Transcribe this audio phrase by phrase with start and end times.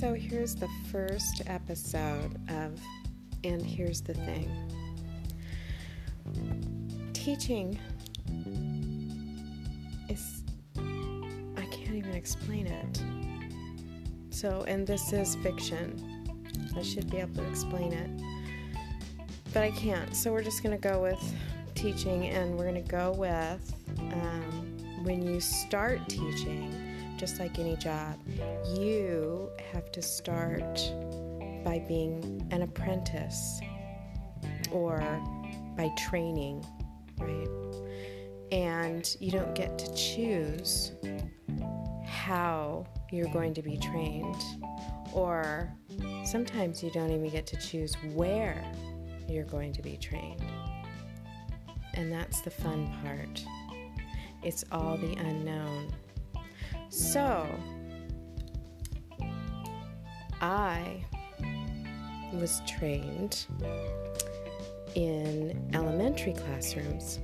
[0.00, 2.80] So here's the first episode of
[3.44, 4.50] And Here's the Thing
[7.12, 7.78] Teaching
[10.08, 10.42] is,
[10.78, 13.02] I can't even explain it.
[14.30, 16.24] So, and this is fiction.
[16.74, 18.10] I should be able to explain it.
[19.52, 20.16] But I can't.
[20.16, 21.22] So we're just going to go with
[21.74, 26.89] teaching and we're going to go with um, when you start teaching
[27.20, 28.18] just like any job,
[28.74, 30.74] you have to start
[31.62, 33.60] by being an apprentice
[34.72, 34.98] or
[35.76, 36.64] by training,
[37.18, 37.46] right?
[38.50, 40.92] And you don't get to choose
[42.06, 44.42] how you're going to be trained,
[45.12, 45.70] or
[46.24, 48.64] sometimes you don't even get to choose where
[49.28, 50.42] you're going to be trained.
[51.92, 53.44] And that's the fun part.
[54.42, 55.92] It's all the unknown.
[56.90, 57.46] So,
[60.40, 61.04] I
[62.32, 63.46] was trained
[64.96, 67.20] in elementary classrooms.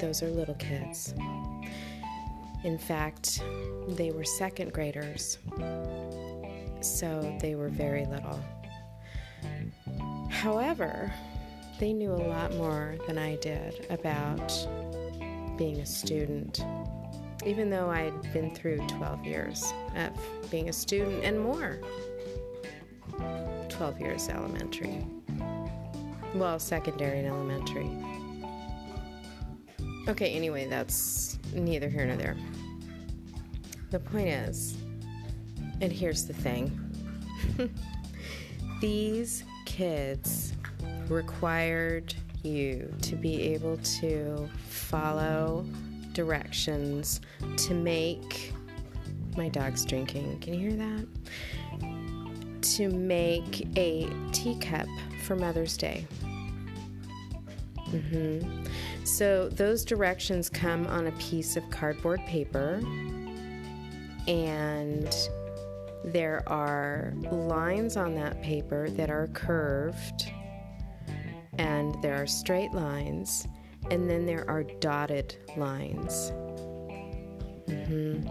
[0.00, 1.14] Those are little kids.
[2.64, 3.40] In fact,
[3.88, 5.38] they were second graders,
[6.80, 8.40] so they were very little.
[10.28, 11.12] However,
[11.78, 14.52] they knew a lot more than I did about
[15.56, 16.64] being a student
[17.44, 21.78] even though I'd been through 12 years of being a student and more.
[23.68, 25.06] 12 years elementary.
[26.34, 27.90] Well, secondary and elementary.
[30.08, 32.36] Okay, anyway, that's neither here nor there.
[33.90, 34.76] The point is,
[35.80, 36.80] and here's the thing
[38.80, 40.52] these kids
[41.08, 45.66] required you to be able to follow
[46.16, 47.20] directions
[47.58, 48.54] to make
[49.36, 50.40] my dog's drinking.
[50.40, 51.06] Can you hear that?
[52.76, 54.88] To make a teacup
[55.24, 56.06] for Mother's Day.
[57.90, 58.64] Mm-hmm.
[59.04, 62.80] So those directions come on a piece of cardboard paper,
[64.26, 65.14] and
[66.02, 70.32] there are lines on that paper that are curved,
[71.58, 73.46] and there are straight lines,
[73.90, 76.32] and then there are dotted lines.
[77.66, 78.28] Mm-hmm.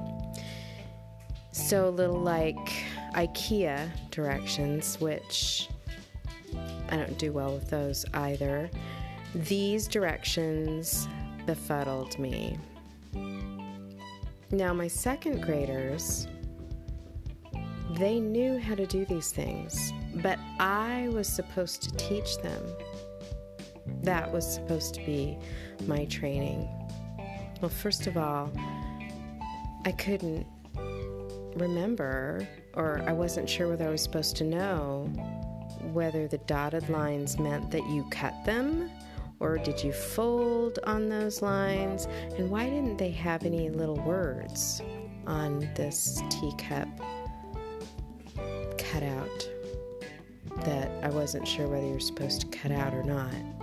[1.52, 2.84] So little like
[3.14, 5.70] IKEA directions, which
[6.90, 8.70] I don't do well with those either.
[9.34, 11.08] These directions
[11.46, 12.58] befuddled me.
[14.52, 16.28] Now, my second graders,
[17.98, 22.64] they knew how to do these things, but I was supposed to teach them
[24.03, 25.38] that was supposed to be
[25.88, 26.68] my training.
[27.62, 28.51] Well, first of all,
[29.85, 30.46] I couldn't
[31.56, 35.09] remember, or I wasn't sure whether I was supposed to know
[35.94, 38.90] whether the dotted lines meant that you cut them
[39.40, 42.07] or did you fold on those lines?
[42.38, 44.81] And why didn't they have any little words
[45.28, 46.88] on this teacup
[48.78, 49.50] cutout
[50.63, 53.55] that I wasn't sure whether you're supposed to cut out or not?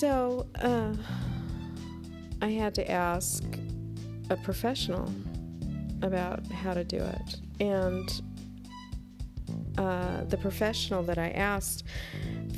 [0.00, 0.94] So, uh,
[2.40, 3.44] I had to ask
[4.30, 5.12] a professional
[6.00, 7.36] about how to do it.
[7.60, 8.22] And
[9.76, 11.84] uh, the professional that I asked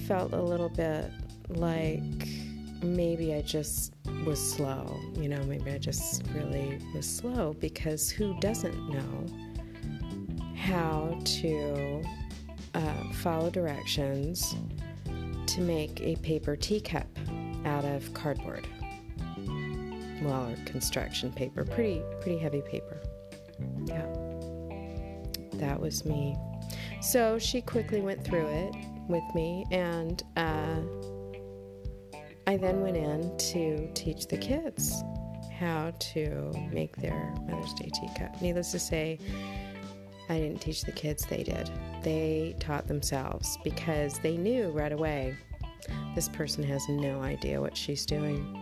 [0.06, 1.10] felt a little bit
[1.48, 2.28] like
[2.80, 3.94] maybe I just
[4.24, 5.00] was slow.
[5.16, 9.26] You know, maybe I just really was slow because who doesn't know
[10.54, 12.04] how to
[12.74, 14.54] uh, follow directions
[15.48, 17.08] to make a paper teacup
[17.64, 18.66] out of cardboard.
[20.22, 23.00] Well, or construction paper, pretty pretty heavy paper.
[23.84, 24.06] Yeah,
[25.54, 26.36] that was me.
[27.00, 28.74] So she quickly went through it
[29.08, 30.80] with me, and uh,
[32.46, 35.02] I then went in to teach the kids
[35.58, 38.40] how to make their Mother's Day teacup.
[38.40, 39.18] Needless to say,
[40.28, 41.70] I didn't teach the kids, they did.
[42.02, 45.36] They taught themselves because they knew right away
[46.14, 48.58] this person has no idea what she's doing.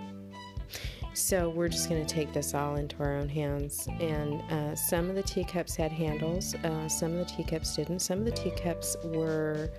[1.13, 3.89] So we're just going to take this all into our own hands.
[4.01, 8.01] And uh, some of the teacups had handles, uh, some of the teacups didn't.
[8.01, 9.71] Some of the teacups were,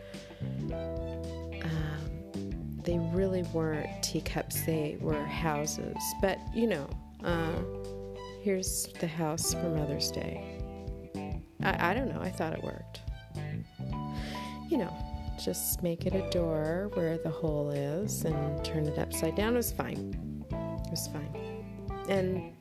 [0.71, 1.61] um,
[2.83, 5.97] they really weren't teacups, they were houses.
[6.21, 6.89] But you know,
[7.23, 7.63] uh,
[8.43, 10.59] here's the house for Mother's Day.
[11.63, 13.01] I, I don't know, I thought it worked.
[14.69, 14.93] You know,
[15.43, 19.53] just make it a door where the hole is and turn it upside down.
[19.53, 20.15] It was fine.
[20.51, 21.65] It was fine.
[22.09, 22.53] And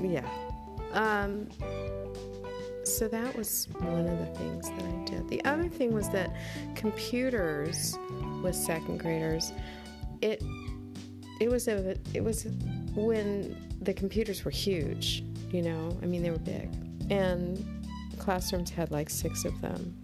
[0.00, 0.28] yeah.
[0.92, 1.48] Um,
[2.84, 5.28] so that was one of the things that I did.
[5.28, 6.34] The other thing was that
[6.74, 7.96] computers
[8.42, 9.52] with second graders,
[10.20, 10.42] it
[11.40, 12.46] it was a it was
[12.94, 15.96] when the computers were huge, you know.
[16.02, 16.70] I mean, they were big,
[17.10, 17.64] and
[18.18, 19.96] classrooms had like six of them,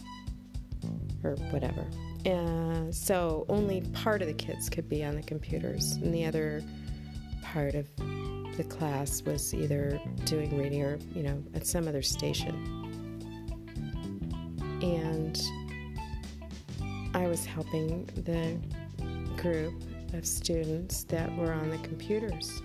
[1.23, 1.87] or whatever.
[2.25, 6.63] And so only part of the kids could be on the computers, and the other
[7.43, 7.87] part of
[8.57, 12.55] the class was either doing reading or, you know, at some other station.
[14.83, 15.41] And
[17.15, 18.59] I was helping the
[19.41, 19.75] group
[20.13, 22.63] of students that were on the computers.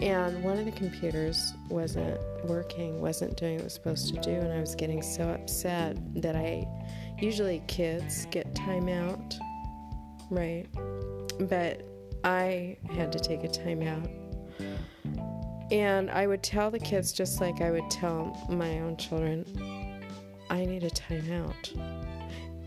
[0.00, 4.32] And one of the computers wasn't working, wasn't doing what it was supposed to do,
[4.32, 6.66] and I was getting so upset that I
[7.20, 9.38] usually kids get timeout,
[10.30, 10.66] right?
[11.38, 11.82] But
[12.24, 14.10] I had to take a timeout.
[15.70, 19.44] And I would tell the kids, just like I would tell my own children,
[20.50, 21.76] I need a timeout.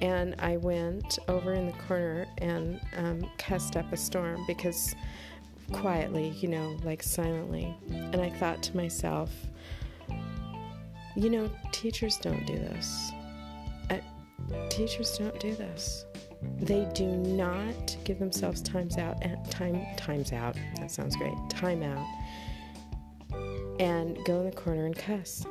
[0.02, 4.96] And I went over in the corner and um, cussed up a storm because
[5.72, 7.76] quietly, you know, like silently.
[7.90, 9.32] And I thought to myself,
[11.16, 13.12] you know, teachers don't do this.
[14.70, 16.06] Teachers don't do this.
[16.60, 20.56] They do not give themselves times out time times out.
[20.78, 21.34] That sounds great.
[21.50, 22.06] Time out.
[23.80, 25.46] And go in the corner and cuss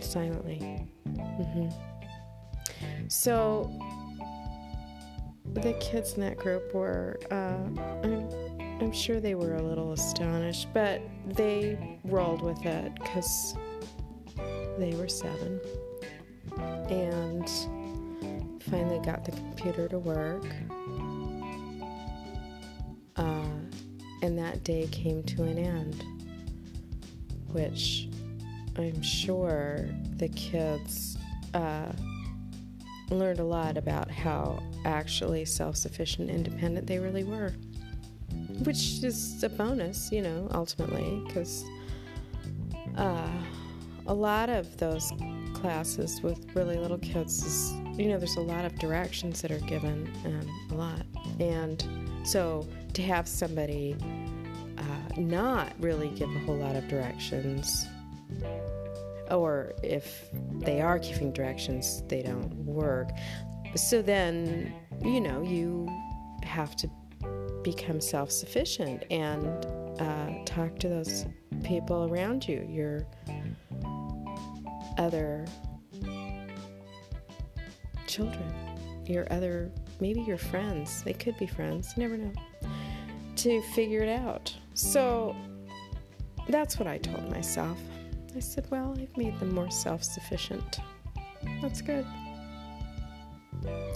[0.00, 0.86] silently.
[1.08, 1.68] Mm-hmm.
[3.08, 3.70] So
[5.54, 7.56] the kids in that group were, uh,
[8.04, 8.28] I'm,
[8.80, 13.56] I'm sure they were a little astonished, but they rolled with it because
[14.78, 15.60] they were seven.
[16.88, 17.48] And
[18.70, 20.44] finally got the computer to work.
[23.16, 23.44] Uh,
[24.22, 26.04] and that day came to an end,
[27.52, 28.08] which
[28.76, 31.18] I'm sure the kids
[31.54, 31.92] uh,
[33.10, 37.52] learned a lot about how actually self sufficient, independent they really were.
[38.64, 41.64] Which is a bonus, you know, ultimately, because
[42.96, 43.30] uh,
[44.06, 45.12] a lot of those
[45.54, 49.58] classes with really little kids is you know, there's a lot of directions that are
[49.60, 51.02] given, um, a lot.
[51.40, 51.84] And
[52.22, 53.96] so to have somebody
[54.78, 54.82] uh,
[55.16, 57.86] not really give a whole lot of directions,
[59.30, 60.30] or if
[60.60, 63.10] they are giving directions, they don't work.
[63.74, 64.72] So then,
[65.02, 65.88] you know, you
[66.44, 66.90] have to
[67.62, 69.46] become self sufficient and
[70.00, 71.26] uh, talk to those
[71.64, 73.06] people around you, your
[74.96, 75.44] other
[78.08, 78.52] children,
[79.06, 79.70] your other,
[80.00, 81.02] maybe your friends.
[81.02, 82.32] They could be friends, you never know.
[83.36, 84.52] To figure it out.
[84.74, 85.36] So
[86.48, 87.78] that's what I told myself.
[88.34, 90.80] I said, well, I've made them more self sufficient.
[91.60, 92.06] That's good.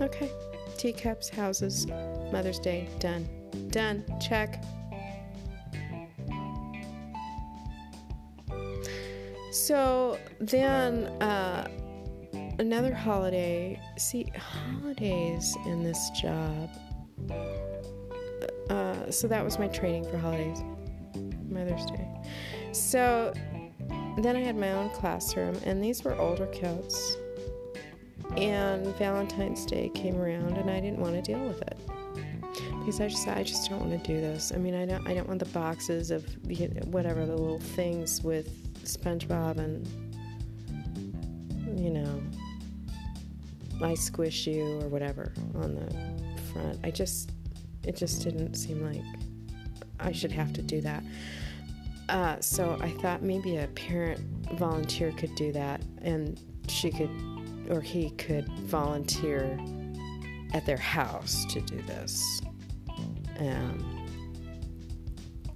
[0.01, 0.31] Okay.
[0.77, 1.87] Teacups, houses,
[2.33, 3.29] Mother's Day, done.
[3.69, 4.05] Done.
[4.21, 4.63] Check.
[9.53, 11.69] So then uh,
[12.59, 13.81] another holiday.
[13.97, 16.71] See, holidays in this job.
[18.71, 20.63] Uh, so that was my training for holidays,
[21.49, 22.09] Mother's Day.
[22.73, 23.33] So
[24.19, 27.17] then I had my own classroom, and these were older kids.
[28.37, 31.79] And Valentine's Day came around, and I didn't want to deal with it
[32.79, 34.53] because I just I just don't want to do this.
[34.55, 37.61] I mean, I don't I don't want the boxes of you know, whatever the little
[37.61, 38.49] things with
[38.85, 39.87] SpongeBob and
[43.85, 46.79] I squish you or whatever on the front.
[46.85, 47.33] I just,
[47.85, 49.03] it just didn't seem like
[49.99, 51.03] I should have to do that.
[52.09, 54.21] Uh, so I thought maybe a parent
[54.55, 57.11] volunteer could do that and she could,
[57.71, 59.59] or he could volunteer
[60.53, 62.41] at their house to do this.
[63.39, 64.03] Um,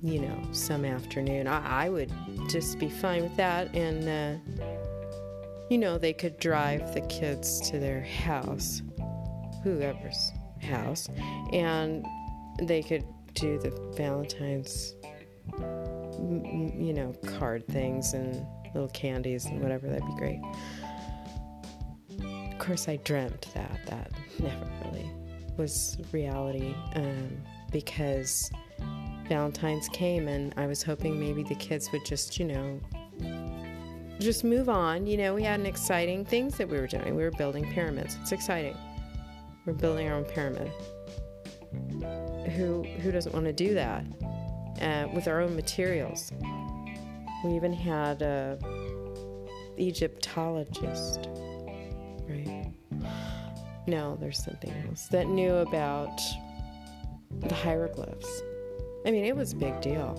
[0.02, 1.46] you know, some afternoon.
[1.46, 2.12] I, I, would
[2.48, 3.74] just be fine with that.
[3.74, 4.64] And, uh,
[5.68, 8.82] you know, they could drive the kids to their house,
[9.62, 10.32] whoever's
[10.62, 11.08] house,
[11.52, 12.04] and
[12.62, 13.04] they could
[13.34, 14.94] do the Valentine's,
[15.58, 19.88] you know, card things and little candies and whatever.
[19.88, 20.40] That'd be great.
[22.52, 23.80] Of course, I dreamt that.
[23.86, 25.10] That never really
[25.56, 27.38] was reality um,
[27.72, 28.50] because
[29.28, 32.80] Valentine's came and I was hoping maybe the kids would just, you know,
[34.18, 35.06] just move on.
[35.06, 37.14] You know, we had an exciting things that we were doing.
[37.14, 38.16] We were building pyramids.
[38.22, 38.76] It's exciting.
[39.64, 40.70] We're building our own pyramid.
[42.56, 44.04] Who who doesn't want to do that
[44.80, 46.32] uh, with our own materials?
[47.44, 48.58] We even had a
[49.76, 51.28] Egyptologist,
[52.28, 52.72] right?
[53.86, 56.18] No, there's something else that knew about
[57.40, 58.42] the hieroglyphs.
[59.04, 60.18] I mean, it was a big deal.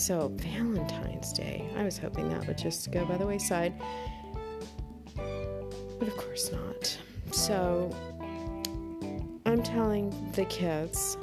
[0.00, 3.74] So, Valentine's Day, I was hoping that would just go by the wayside.
[5.14, 6.96] But of course not.
[7.32, 7.94] So,
[9.44, 11.18] I'm telling the kids,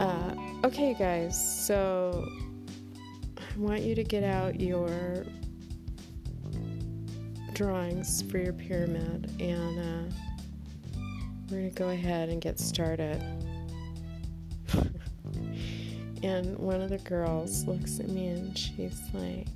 [0.00, 2.26] uh, okay, guys, so
[3.36, 5.26] I want you to get out your
[7.52, 10.14] drawings for your pyramid and uh,
[11.50, 13.22] we're going to go ahead and get started.
[16.26, 19.46] and one of the girls looks at me and she's like,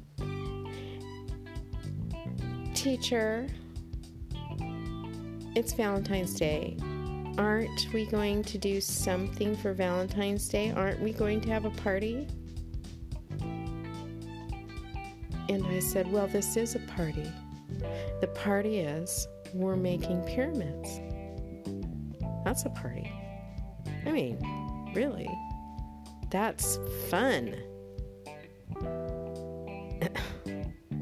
[2.74, 3.48] Teacher,
[5.56, 6.76] it's Valentine's Day.
[7.38, 10.70] Aren't we going to do something for Valentine's Day?
[10.70, 12.28] Aren't we going to have a party?
[15.48, 17.30] And I said, Well, this is a party.
[18.20, 21.00] The party is we're making pyramids.
[22.44, 23.10] That's a party.
[24.06, 24.38] I mean,
[24.94, 25.28] really,
[26.30, 27.54] that's fun.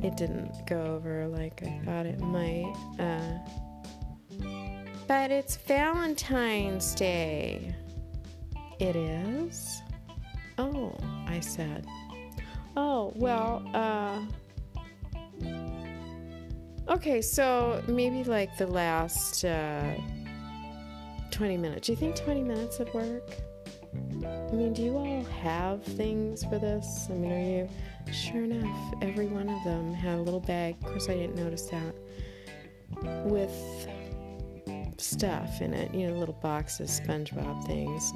[0.02, 2.74] it didn't go over like I thought it might.
[2.98, 3.38] Uh,
[5.06, 7.74] but it's Valentine's Day.
[8.78, 9.82] It is?
[10.58, 11.86] Oh, I said.
[12.76, 14.20] Oh, well, uh,
[16.88, 19.94] Okay, so maybe like the last uh,
[21.30, 21.86] 20 minutes.
[21.86, 23.30] Do you think 20 minutes would work?
[24.50, 27.06] I mean, do you all have things for this?
[27.10, 27.68] I mean, are you.
[28.12, 30.76] Sure enough, every one of them had a little bag.
[30.80, 31.94] Of course, I didn't notice that.
[33.26, 33.52] With
[34.96, 38.14] stuff in it, you know, little boxes, SpongeBob things.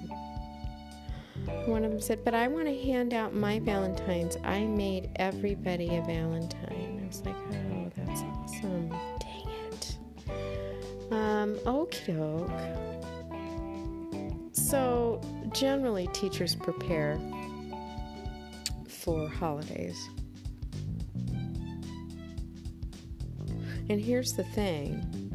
[1.66, 4.38] One of them said, But I want to hand out my Valentines.
[4.44, 7.00] I made everybody a Valentine.
[7.02, 8.88] I was like, Oh, that's awesome.
[9.18, 9.98] Dang it.
[11.10, 12.50] Um, okie doke.
[14.54, 15.20] So,
[15.54, 17.18] generally, teachers prepare
[18.88, 20.08] for holidays.
[23.88, 25.30] And here's the thing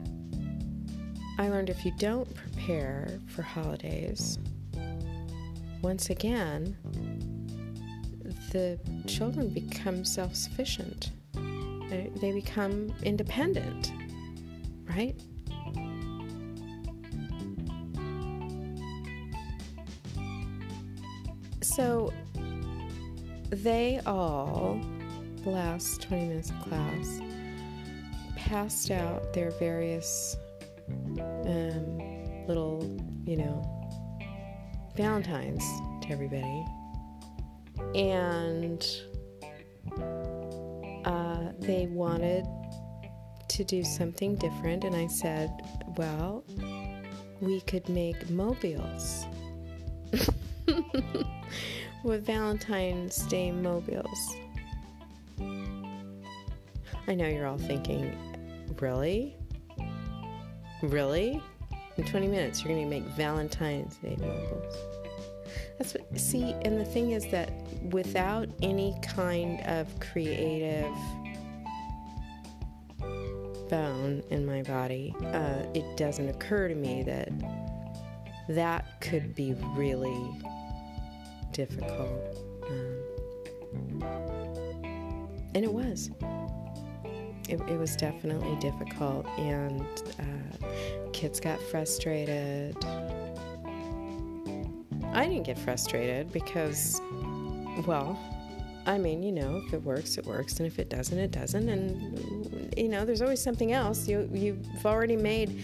[1.38, 4.39] I learned if you don't prepare for holidays,
[5.81, 6.75] once again,
[8.51, 11.12] the children become self sufficient.
[11.33, 13.91] They, they become independent,
[14.89, 15.15] right?
[23.50, 24.80] They all,
[25.44, 27.20] the last 20 minutes of class,
[28.36, 30.38] passed out their various
[31.20, 32.84] um, little,
[33.25, 33.74] you know,
[34.96, 35.63] Valentine's
[36.01, 36.66] to everybody.
[37.96, 38.86] And
[41.06, 42.46] uh, they wanted
[43.50, 45.51] to do something different, and I said,
[45.96, 46.44] well,
[47.39, 49.25] we could make mobiles
[52.04, 54.36] with Valentine's Day mobiles.
[57.08, 58.18] I know you're all thinking,
[58.80, 59.36] really?
[60.82, 61.42] Really?
[61.98, 64.75] In 20 minutes, you're going to make Valentine's Day mobiles.
[65.77, 67.51] That's what, see, and the thing is that
[67.92, 70.92] without any kind of creative
[73.70, 77.30] bone in my body, uh, it doesn't occur to me that
[78.50, 80.30] that could be really
[81.58, 82.38] difficult.
[82.70, 84.04] Um,
[85.56, 86.12] and it was.
[87.50, 89.82] It, it, was definitely difficult, and
[90.20, 90.68] uh,
[91.14, 92.76] kids got frustrated.
[95.14, 97.02] I didn't get frustrated because,
[97.88, 98.20] well,
[98.86, 101.70] I mean, you know, if it works, it works, and if it doesn't, it doesn't.
[101.70, 104.08] And you know, there's always something else.
[104.08, 105.64] You you've already made.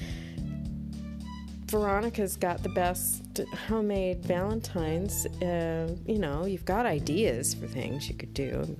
[1.74, 5.25] Veronica's got the best homemade Valentines.
[5.42, 8.77] Uh, you know, you've got ideas for things you could do.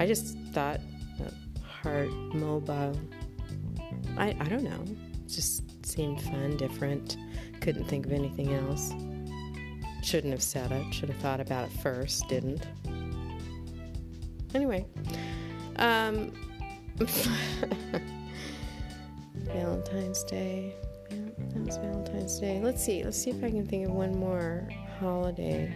[0.00, 0.80] I just thought
[1.64, 2.98] heart mobile.
[4.16, 4.82] I I don't know.
[4.84, 7.16] It just seemed fun, different.
[7.60, 8.92] Couldn't think of anything else.
[10.02, 10.92] Shouldn't have said it.
[10.92, 12.28] Should have thought about it first.
[12.28, 12.66] Didn't.
[14.56, 14.84] Anyway,
[15.76, 16.32] um,
[19.36, 20.74] Valentine's Day.
[21.76, 22.60] Yeah, Valentine's Day.
[22.62, 23.04] Let's see.
[23.04, 25.72] Let's see if I can think of one more holiday.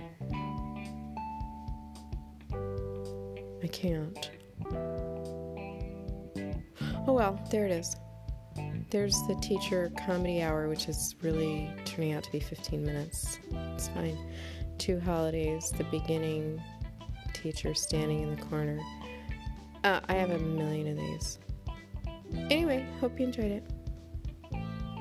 [3.63, 4.31] I can't.
[7.07, 7.97] Oh well, there it is.
[8.91, 13.39] There's the teacher comedy hour, which is really turning out to be 15 minutes.
[13.75, 14.19] It's fine.
[14.79, 16.63] Two holidays, the beginning
[17.33, 18.79] teacher standing in the corner
[19.85, 21.39] Uh, I have a million of these.
[22.51, 23.65] Anyway, hope you enjoyed it.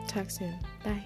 [0.07, 0.55] Talk soon.
[0.83, 1.03] Bye.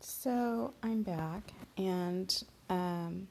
[0.00, 3.28] So I'm back, and um,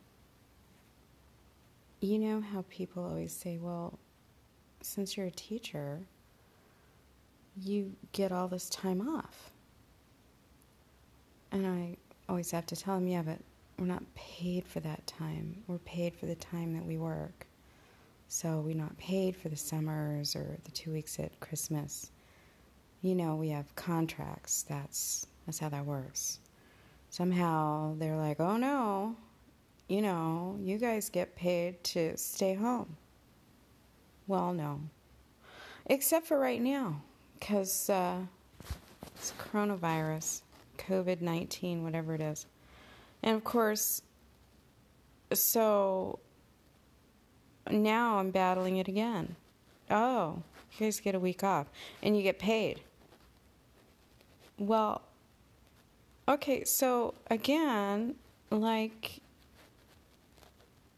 [2.01, 4.00] you know how people always say, well,
[4.82, 6.00] since you're a teacher,
[7.56, 9.51] you get all this time off.
[11.51, 11.98] And I
[12.30, 13.39] always have to tell them, yeah, but
[13.80, 15.63] we're not paid for that time.
[15.68, 17.48] We're paid for the time that we work.
[18.30, 22.12] So we're not paid for the summers or the two weeks at Christmas.
[23.02, 24.64] You know, we have contracts.
[24.64, 26.40] That's that's how that works.
[27.10, 29.16] Somehow they're like, "Oh no,
[29.88, 32.98] you know, you guys get paid to stay home."
[34.28, 34.82] Well, no,
[35.86, 37.02] except for right now,
[37.40, 38.18] because uh,
[39.16, 40.42] it's coronavirus,
[40.78, 42.46] COVID nineteen, whatever it is,
[43.24, 44.02] and of course,
[45.32, 46.20] so
[47.72, 49.36] now I'm battling it again.
[49.90, 50.42] Oh,
[50.74, 51.68] you guys get a week off
[52.04, 52.82] and you get paid.
[54.60, 55.02] Well,
[56.28, 58.16] okay, so again,
[58.50, 59.20] like,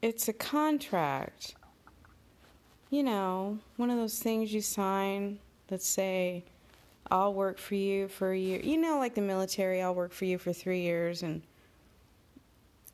[0.01, 1.55] it's a contract.
[2.89, 6.43] You know, one of those things you sign that say,
[7.11, 8.61] I'll work for you for a year.
[8.61, 11.41] You know, like the military, I'll work for you for three years, and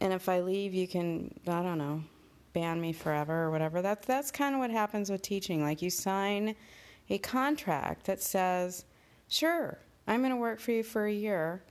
[0.01, 2.03] and if I leave, you can, I don't know,
[2.55, 3.83] ban me forever or whatever.
[3.83, 5.61] That's that's kind of what happens with teaching.
[5.61, 6.55] Like you sign
[7.11, 8.85] a contract that says,
[9.27, 11.61] "Sure, I'm going to work for you for a year."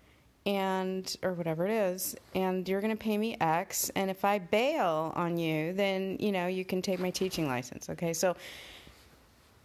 [0.46, 4.38] and or whatever it is and you're going to pay me x and if i
[4.38, 8.36] bail on you then you know you can take my teaching license okay so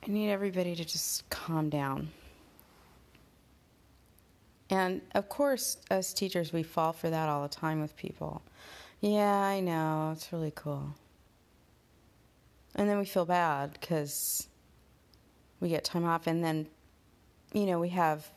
[0.08, 2.08] i need everybody to just calm down
[4.70, 8.42] and of course as teachers we fall for that all the time with people
[9.02, 10.94] yeah i know it's really cool
[12.80, 14.48] and then we feel bad because
[15.60, 16.28] we get time off.
[16.28, 16.66] And then
[17.54, 18.28] you know we have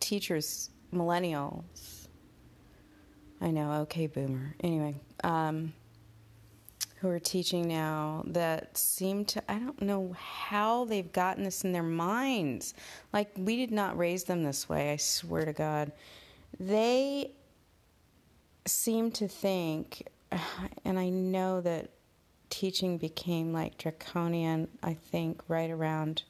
[0.00, 2.08] teachers millennials.
[3.40, 3.72] I know.
[3.82, 4.54] Okay boomer.
[4.62, 5.72] Anyway um,
[6.96, 11.70] who are teaching now that seem to i don't know how they've gotten this in
[11.72, 12.74] their minds.
[13.12, 15.92] Like we did not raise them this way i swear to god.
[16.58, 17.30] They
[18.66, 20.08] seem to think
[20.84, 21.90] and i know that
[22.52, 26.22] teaching became like draconian, I think, right around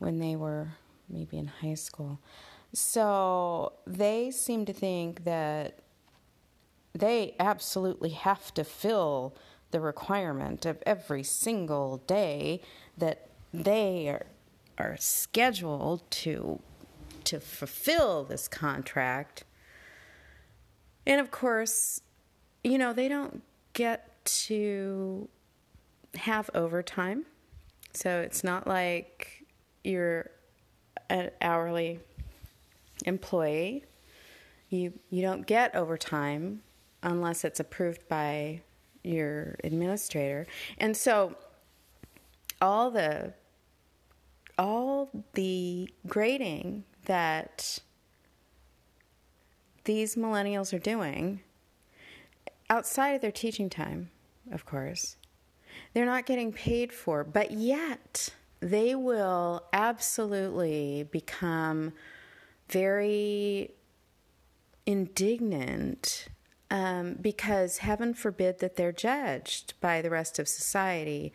[0.00, 0.72] when they were
[1.08, 2.18] maybe in high school.
[2.72, 5.78] So they seem to think that
[6.94, 9.36] they absolutely have to fill
[9.70, 12.60] the requirement of every single day
[12.98, 14.26] that they are,
[14.78, 16.60] are scheduled to
[17.24, 19.44] to fulfill this contract.
[21.06, 22.00] And of course,
[22.62, 25.28] you know, they don't get to
[26.16, 27.26] have overtime.
[27.92, 29.44] So it's not like
[29.84, 30.30] you're
[31.08, 32.00] an hourly
[33.04, 33.84] employee.
[34.68, 36.62] You you don't get overtime
[37.02, 38.62] unless it's approved by
[39.04, 40.46] your administrator.
[40.78, 41.36] And so
[42.60, 43.34] all the
[44.58, 47.78] all the grading that
[49.84, 51.40] these millennials are doing
[52.68, 54.10] outside of their teaching time,
[54.50, 55.16] of course,
[55.96, 58.28] they're not getting paid for, but yet
[58.60, 61.90] they will absolutely become
[62.68, 63.70] very
[64.84, 66.28] indignant
[66.70, 71.32] um, because heaven forbid that they're judged by the rest of society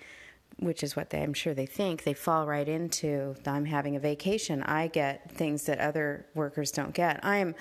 [0.57, 3.35] which is what they, I'm sure they think, they fall right into.
[3.47, 4.61] I'm having a vacation.
[4.61, 7.19] I get things that other workers don't get.
[7.23, 7.55] I am,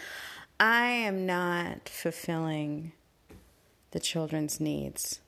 [0.58, 2.92] I am not fulfilling
[3.92, 5.20] the children's needs.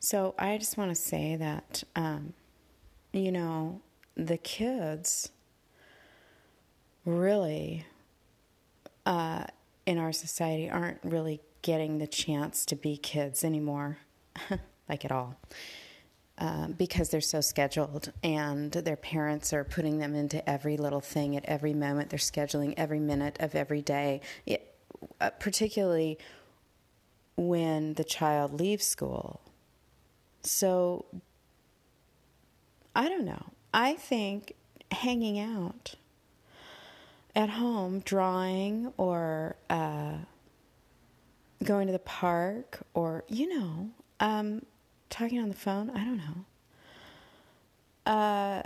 [0.00, 2.34] So I just want to say that, um,
[3.12, 3.80] you know,
[4.16, 5.30] the kids
[7.04, 7.84] really
[9.06, 9.44] uh,
[9.86, 13.98] in our society aren't really getting the chance to be kids anymore,
[14.88, 15.36] like at all.
[16.36, 21.36] Uh, because they're so scheduled and their parents are putting them into every little thing
[21.36, 22.10] at every moment.
[22.10, 24.76] They're scheduling every minute of every day, it,
[25.20, 26.16] uh, particularly
[27.36, 29.40] when the child leaves school
[30.42, 31.06] so
[32.94, 33.52] I don't know.
[33.72, 34.54] I think
[34.90, 35.94] hanging out
[37.36, 40.14] at home, drawing or uh,
[41.62, 44.64] going to the park or, you know, um,
[45.10, 46.44] talking on the phone, I don't know.
[48.06, 48.62] Uh,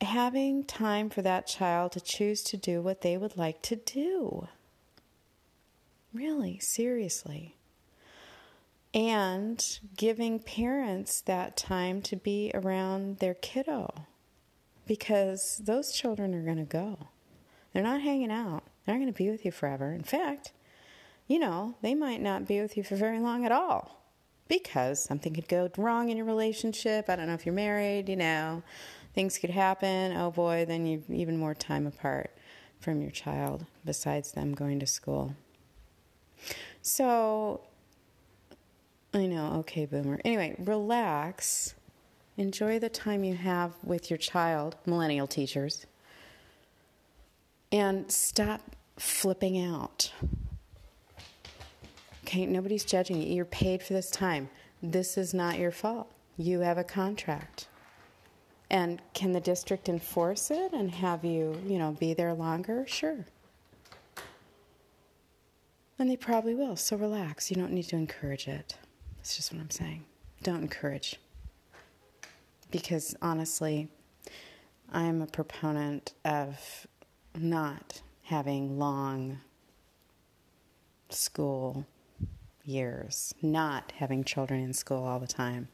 [0.00, 4.48] having time for that child to choose to do what they would like to do.
[6.12, 7.57] Really, seriously.
[8.94, 14.06] And giving parents that time to be around their kiddo
[14.86, 17.08] because those children are going to go.
[17.72, 19.92] They're not hanging out, they're not going to be with you forever.
[19.92, 20.52] In fact,
[21.26, 24.02] you know, they might not be with you for very long at all
[24.48, 27.08] because something could go wrong in your relationship.
[27.08, 28.62] I don't know if you're married, you know,
[29.14, 30.16] things could happen.
[30.16, 32.30] Oh boy, then you've even more time apart
[32.80, 35.34] from your child besides them going to school.
[36.80, 37.60] So,
[39.14, 40.20] I know, okay, boomer.
[40.24, 41.74] Anyway, relax.
[42.36, 45.86] Enjoy the time you have with your child, millennial teachers,
[47.72, 50.12] and stop flipping out.
[52.24, 53.34] Okay, nobody's judging you.
[53.34, 54.50] You're paid for this time.
[54.82, 56.12] This is not your fault.
[56.36, 57.66] You have a contract.
[58.70, 62.84] And can the district enforce it and have you, you know, be there longer?
[62.86, 63.24] Sure.
[65.98, 66.76] And they probably will.
[66.76, 67.50] So relax.
[67.50, 68.76] You don't need to encourage it.
[69.18, 70.04] That's just what I'm saying.
[70.42, 71.16] Don't encourage.
[72.70, 73.88] Because honestly,
[74.90, 76.86] I'm a proponent of
[77.36, 79.40] not having long
[81.10, 81.86] school
[82.64, 85.68] years, not having children in school all the time,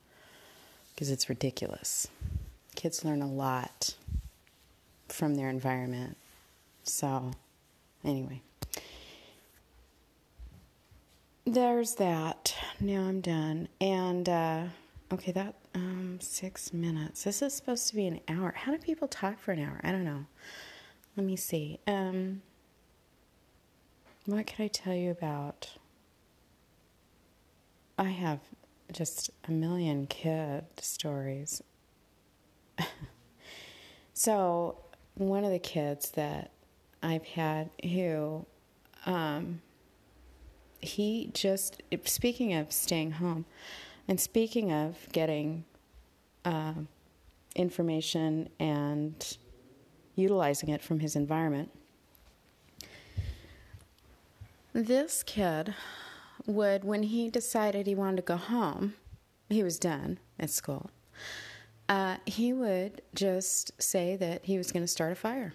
[0.95, 2.09] because it's ridiculous.
[2.77, 3.95] Kids learn a lot
[5.09, 6.17] from their environment.
[6.85, 7.33] So,
[8.05, 8.41] anyway,
[11.45, 12.55] there's that.
[12.85, 13.69] Now I'm done.
[13.81, 14.65] And, uh,
[15.11, 17.25] okay, that, um, six minutes.
[17.25, 18.53] This is supposed to be an hour.
[18.55, 19.81] How do people talk for an hour?
[19.83, 20.27] I don't know.
[21.17, 21.81] Let me see.
[21.87, 22.43] Um,
[24.27, 25.79] what can I tell you about?
[27.99, 28.41] I have
[28.93, 31.63] just a million kid stories.
[34.13, 34.77] so,
[35.15, 36.51] one of the kids that
[37.03, 38.45] I've had who,
[39.07, 39.63] um,
[40.85, 43.45] he just, speaking of staying home
[44.07, 45.65] and speaking of getting
[46.45, 46.75] uh,
[47.57, 49.37] information and
[50.15, 51.71] utilizing it from his environment,
[54.73, 55.75] this kid
[56.47, 58.95] would, when he decided he wanted to go home,
[59.49, 60.91] he was done at school,
[61.89, 65.55] uh, he would just say that he was going to start a fire.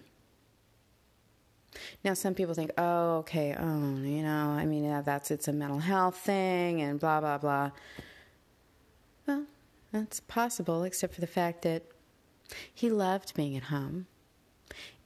[2.04, 5.78] Now, some people think, oh, okay, oh, you know, I mean, that's it's a mental
[5.78, 7.70] health thing and blah, blah, blah.
[9.26, 9.44] Well,
[9.92, 11.84] that's possible, except for the fact that
[12.74, 14.06] he loved being at home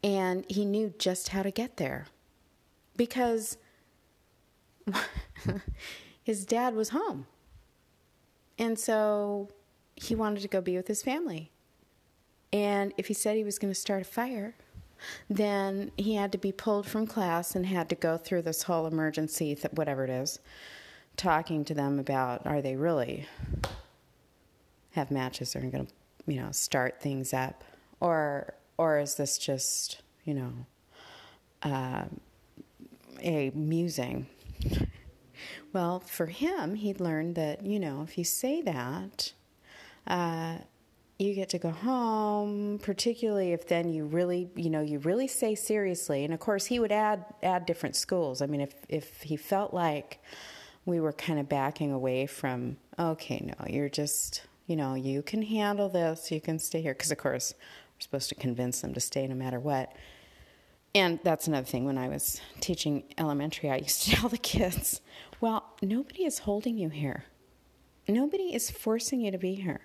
[0.02, 2.06] and he knew just how to get there
[2.96, 3.56] because
[6.22, 7.26] his dad was home.
[8.58, 9.48] And so
[9.96, 11.50] he wanted to go be with his family.
[12.52, 14.54] And if he said he was going to start a fire,
[15.28, 18.86] then he had to be pulled from class and had to go through this whole
[18.86, 20.38] emergency, th- whatever it is,
[21.16, 23.26] talking to them about are they really
[24.92, 25.92] have matches or are going to,
[26.26, 27.64] you know, start things up,
[28.00, 30.52] or or is this just, you know,
[31.62, 32.04] uh,
[33.20, 34.26] a musing?
[35.72, 39.32] Well, for him, he'd learned that, you know, if you say that,
[40.06, 40.58] uh,
[41.18, 45.54] you get to go home, particularly if then you really, you know, you really say
[45.54, 46.24] seriously.
[46.24, 48.42] And of course, he would add add different schools.
[48.42, 50.20] I mean, if if he felt like
[50.84, 55.42] we were kind of backing away from, okay, no, you're just, you know, you can
[55.42, 59.00] handle this, you can stay here, because of course we're supposed to convince them to
[59.00, 59.92] stay no matter what.
[60.96, 61.84] And that's another thing.
[61.84, 65.00] When I was teaching elementary, I used to tell the kids,
[65.40, 67.24] well, nobody is holding you here,
[68.08, 69.80] nobody is forcing you to be here.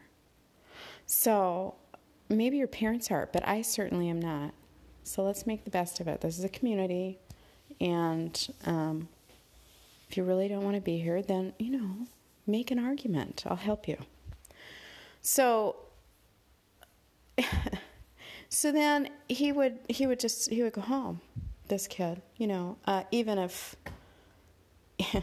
[1.12, 1.76] So
[2.30, 4.54] maybe your parents are, but I certainly am not.
[5.04, 6.22] So let's make the best of it.
[6.22, 7.18] This is a community.
[7.82, 9.10] And um,
[10.08, 12.08] if you really don't want to be here, then, you know,
[12.46, 13.44] make an argument.
[13.48, 13.98] I'll help you.
[15.22, 15.78] So
[18.50, 21.22] So then he would he would just he would go home.
[21.68, 23.76] This kid, you know, uh, even if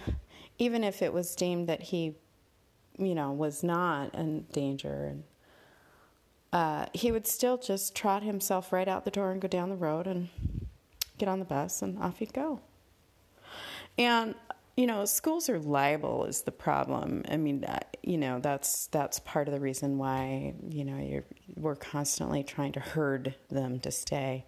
[0.59, 2.15] even if it was deemed that he,
[2.99, 5.25] you know, was not in danger, and
[6.57, 9.77] uh, he would still just trot himself right out the door and go down the
[9.77, 10.31] road and
[11.19, 12.63] get on the bus and off he'd go.
[13.99, 14.35] And
[14.75, 17.25] you know, schools are liable is the problem.
[17.31, 21.25] I mean, uh, you know, that's that's part of the reason why you know you're
[21.57, 24.47] we're constantly trying to herd them to stay.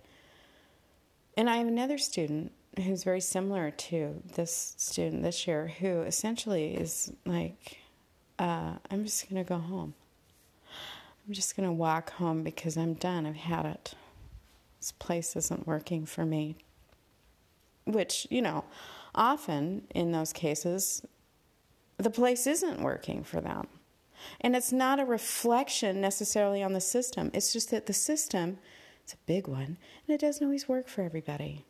[1.37, 6.75] And I have another student who's very similar to this student this year, who essentially
[6.75, 7.77] is like,
[8.38, 9.92] uh, I'm just going to go home.
[11.29, 13.27] I'm just going to walk home because I'm done.
[13.27, 13.95] I've had it.
[14.81, 16.57] This place isn't working for me.
[17.85, 18.64] Which you know
[19.14, 21.05] often in those cases,
[21.99, 23.67] the place isn't working for them.
[24.41, 28.59] And it's not a reflection necessarily on the system, it's just that the system,
[29.03, 31.64] it's a big one, and it doesn't always work for everybody.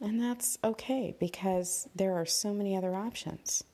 [0.00, 3.64] And that's okay because there are so many other options.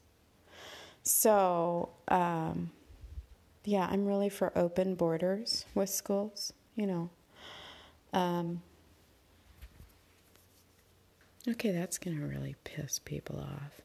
[1.03, 2.71] So, um,
[3.65, 7.11] yeah, I'm really for open borders with schools, you know.
[8.13, 8.63] Um,
[11.49, 13.81] okay, that's going to really piss people off.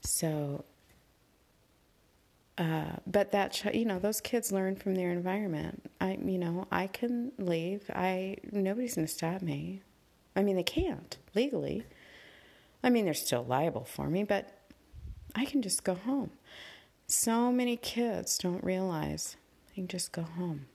[0.00, 0.64] So,
[2.58, 5.90] uh, but that ch- you know those kids learn from their environment.
[6.00, 7.90] I you know I can leave.
[7.94, 9.82] I nobody's going to stop me.
[10.34, 11.84] I mean they can't legally.
[12.82, 14.56] I mean they're still liable for me, but
[15.34, 16.30] I can just go home.
[17.06, 19.36] So many kids don't realize
[19.68, 20.66] they can just go home.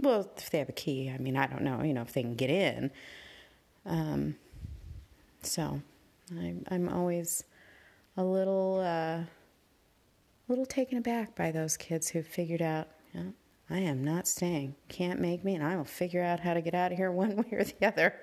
[0.00, 2.22] Well, if they have a key, I mean, I don't know, you know, if they
[2.22, 2.90] can get in.
[3.86, 4.36] Um,
[5.42, 5.80] so
[6.30, 7.44] I'm, I'm always
[8.16, 9.20] a little, uh,
[10.48, 12.88] little taken aback by those kids who've figured out,
[13.70, 14.76] I am not staying.
[14.88, 17.36] Can't make me, and I will figure out how to get out of here one
[17.36, 18.14] way or the other.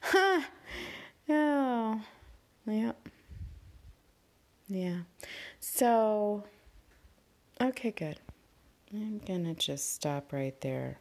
[0.00, 0.48] Ha!
[1.32, 2.00] Oh,
[2.66, 2.90] yeah.
[4.66, 4.98] Yeah.
[5.60, 6.42] So,
[7.60, 8.18] okay, good.
[8.92, 10.98] I'm gonna just stop right there.